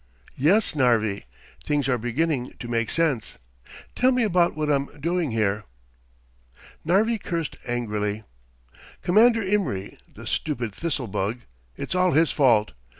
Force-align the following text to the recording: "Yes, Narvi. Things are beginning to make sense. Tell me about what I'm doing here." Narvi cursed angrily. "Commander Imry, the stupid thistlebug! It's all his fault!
"Yes, 0.39 0.73
Narvi. 0.73 1.25
Things 1.63 1.87
are 1.87 1.99
beginning 1.99 2.55
to 2.57 2.67
make 2.67 2.89
sense. 2.89 3.37
Tell 3.93 4.11
me 4.11 4.23
about 4.23 4.55
what 4.55 4.67
I'm 4.71 4.99
doing 4.99 5.29
here." 5.29 5.65
Narvi 6.83 7.19
cursed 7.19 7.55
angrily. 7.67 8.23
"Commander 9.03 9.43
Imry, 9.43 9.99
the 10.11 10.25
stupid 10.25 10.73
thistlebug! 10.73 11.41
It's 11.77 11.93
all 11.93 12.13
his 12.13 12.31
fault! 12.31 12.71